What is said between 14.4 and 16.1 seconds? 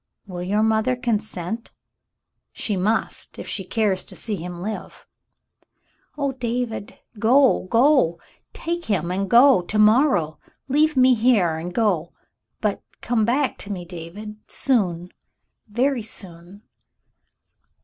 soon— very